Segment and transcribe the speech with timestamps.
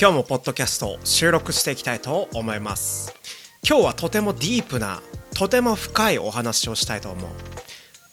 [0.00, 3.14] 今日もポッドキャストを収録していきたいと思います。
[3.68, 5.02] 今日はとてもディープな
[5.36, 7.30] とても深いお話をしたいと思う。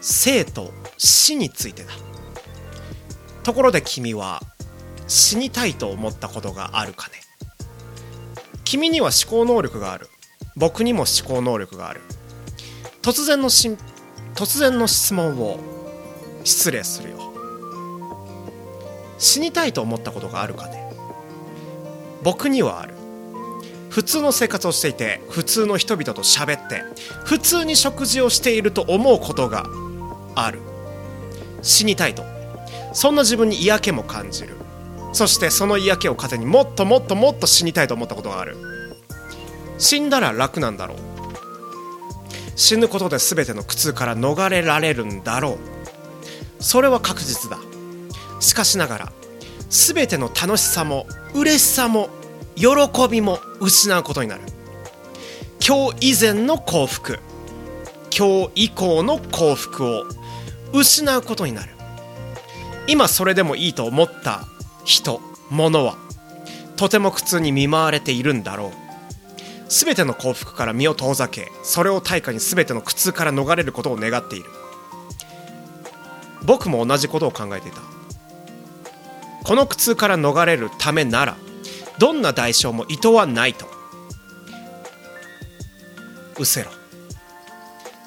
[0.00, 1.92] 生と死についてだ。
[3.44, 4.42] ところで君は
[5.06, 7.14] 死にたいと思ったことがあるかね。
[8.64, 10.08] 君には思考能力がある。
[10.56, 12.00] 僕にも思考能力がある。
[13.02, 13.70] 突然のし
[14.34, 15.60] 突然の質問を
[16.42, 17.18] 失礼するよ。
[19.18, 20.87] 死にたいと思ったことがあるかね。
[22.22, 22.94] 僕にはある。
[23.90, 26.84] 普通の生活をしていて普通の人々と喋って
[27.24, 29.64] 普通に食事をしていると思うことが
[30.34, 30.60] ある。
[31.62, 32.24] 死にたいと。
[32.92, 34.56] そんな自分に嫌気も感じる。
[35.12, 38.56] そしてその嫌気を糧にもっともっともっと死にたいと思ったことがある。
[39.78, 40.98] 死んだら楽なんだろう。
[42.56, 45.58] 死ぬことで全ての苦痛から逃れられるんだろ
[46.60, 46.62] う。
[46.62, 47.58] それは確実だ。
[48.40, 49.12] しかしながら
[49.68, 52.08] 全ての楽しさも嬉しさも
[52.56, 52.66] 喜
[53.10, 54.42] びも失うことになる。
[55.66, 57.18] 今日以前の幸福
[58.16, 60.04] 今日以降の幸福を
[60.72, 61.72] 失うことになる。
[62.86, 64.44] 今それでもいいと思った
[64.84, 65.20] 人
[65.50, 65.96] 物は
[66.76, 68.72] とても苦痛に見舞われているんだろう。
[69.68, 74.46] 全ての幸福から身を遠ざけそれを対価に全ての苦痛から逃れることを願っている。
[76.44, 77.97] 僕も同じことを考えていた。
[79.48, 81.34] この苦痛から逃れるためなら
[81.98, 83.66] どんな代償も意図はないと。
[86.38, 86.70] うせろ。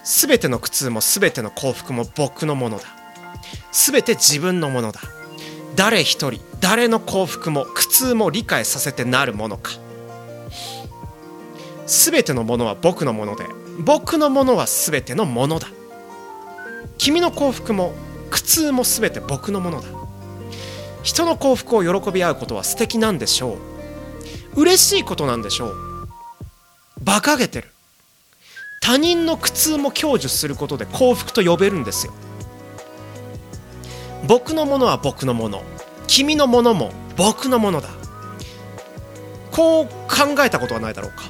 [0.04, 2.84] 全ての苦痛も全ての幸福も僕のものだ。
[3.72, 5.02] 全て自分のものだ。
[5.76, 9.72] 誰一人誰の幸福も苦痛も理解させてなるものか。
[11.88, 13.46] 全てのものは僕のもので
[13.80, 15.68] 僕のものは全てのものだ。
[17.00, 17.96] 君の幸福も
[18.30, 20.11] 苦痛も全て僕のものだ。
[21.04, 23.58] 人の幸福を喜び合うことは素敵なんでしょ
[24.56, 24.62] う。
[24.62, 25.76] 嬉しいことなんでしょう。
[27.02, 27.72] 馬鹿げてる。
[28.82, 32.14] 他人の苦痛も享受することで幸福と呼べるんですよ。
[34.28, 35.64] 僕のものは僕のもの。
[36.08, 37.90] 君のものも僕のものだ。
[39.52, 41.24] こう考えたことはないだろうか。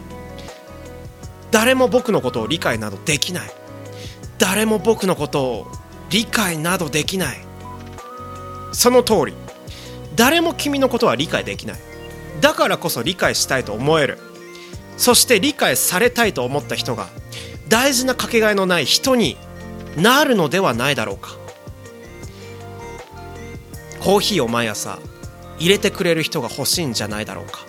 [1.52, 3.52] 誰も僕のことを理解などできない。
[4.38, 5.68] 誰も僕のことを
[6.10, 7.38] 理解などできない。
[8.72, 9.41] その通り。
[10.16, 11.78] 誰も君のことは理解できない。
[12.42, 14.18] だからこそ理解したいと思える。
[14.98, 17.08] そして理解されたいと思った人が
[17.70, 19.38] 大事なかけがえのない人に
[19.96, 21.36] なるのではないだろうか。
[24.00, 25.00] コーヒーを毎朝
[25.60, 27.66] 入れてくれる人が欲しいんじゃないだろうか。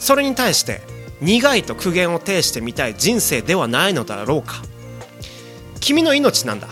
[0.00, 0.82] それに対して
[1.20, 4.62] 苦いと苦言を呈してみたい人生ではないのだろうか。
[5.80, 6.68] 君の命なんだ。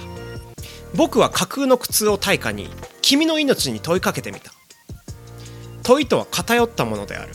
[0.95, 2.69] 僕は架空の苦痛を対価に
[3.01, 4.53] 君の命に問いかけてみた。
[5.83, 7.33] 問いとは偏ったものである。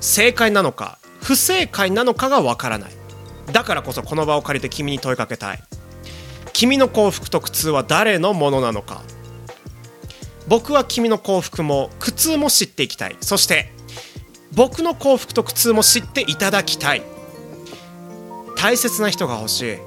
[0.00, 2.90] 正解なのか不正解なのかがわからない。
[3.52, 5.62] だからこそこの場を借りて君に問いかけたい。
[6.52, 9.02] 君の幸福と苦痛は誰のものなのか。
[10.48, 13.16] 僕は君の幸福も苦痛も知っていきたい。
[13.20, 13.72] そして
[14.52, 17.02] 僕の幸福と苦痛も知っていただきたい。
[18.56, 19.78] 大切な人が欲しい。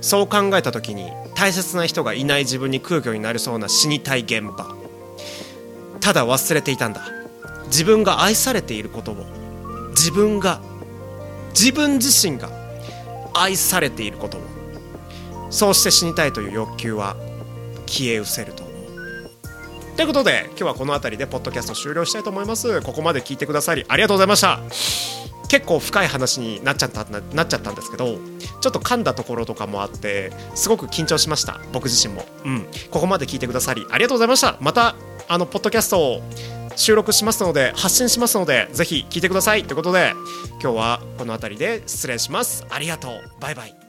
[0.00, 4.77] そう考えた時に大切な人がいない自分に空虚になりそうな死にたい現場。
[6.00, 7.02] ただ忘れていたんだ。
[7.66, 9.26] 自分が愛されていることを。
[9.90, 10.60] 自分が
[11.50, 12.48] 自分自身が
[13.34, 14.40] 愛されていることを。
[15.50, 17.16] そうして死にたいという欲求は
[17.86, 18.76] 消え失せると思う。
[19.96, 22.80] ということで今日はこの辺りでポッドキャスト終了したいと思います。
[22.82, 25.27] ここまで聞いてくださりありがとうございました。
[25.48, 28.18] 結構深い話になっちゃったなっちゃったんですけど
[28.60, 32.24] ちょっと噛んだところとかもあってすごく緊張しました僕自身も。
[32.44, 32.66] うん。
[32.90, 34.56] ここまで聞いてくださりありがとうございました。
[34.60, 34.94] また
[35.28, 36.22] あのポッドキャストを
[36.76, 40.14] 収録しますので発信しますのでぜひ聞いてくださいということで
[40.62, 42.64] 今日はこの辺りで失礼します。
[42.70, 43.12] ありがとう。
[43.40, 43.87] バイバイ。